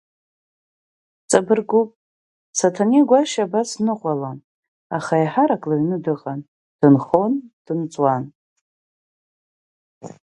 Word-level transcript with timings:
Ҵабыргуп, 1.29 1.89
Саҭанеи 2.57 3.03
Гәашьа 3.09 3.43
абас 3.47 3.69
дныҟәалон, 3.77 4.37
аха 4.97 5.13
еиҳарак 5.17 5.63
лыҩны 5.69 5.97
дыҟан, 6.03 6.39
дынхон, 6.79 7.33
дынҵуан. 7.65 8.23